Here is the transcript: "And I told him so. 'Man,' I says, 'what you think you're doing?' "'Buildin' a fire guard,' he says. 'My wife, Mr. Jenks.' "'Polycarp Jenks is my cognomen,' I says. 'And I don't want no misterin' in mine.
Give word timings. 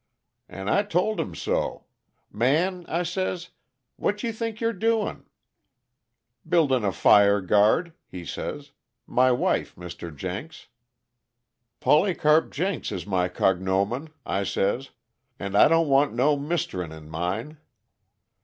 "And 0.49 0.67
I 0.67 0.81
told 0.81 1.19
him 1.19 1.35
so. 1.35 1.85
'Man,' 2.31 2.87
I 2.87 3.03
says, 3.03 3.51
'what 3.97 4.23
you 4.23 4.33
think 4.33 4.59
you're 4.59 4.73
doing?' 4.73 5.27
"'Buildin' 6.43 6.83
a 6.83 6.91
fire 6.91 7.39
guard,' 7.39 7.93
he 8.07 8.25
says. 8.25 8.71
'My 9.05 9.31
wife, 9.31 9.75
Mr. 9.75 10.09
Jenks.' 10.15 10.69
"'Polycarp 11.81 12.49
Jenks 12.49 12.91
is 12.91 13.05
my 13.05 13.27
cognomen,' 13.29 14.09
I 14.25 14.43
says. 14.43 14.89
'And 15.37 15.55
I 15.55 15.67
don't 15.67 15.87
want 15.87 16.15
no 16.15 16.35
misterin' 16.35 16.91
in 16.91 17.07
mine. 17.07 17.57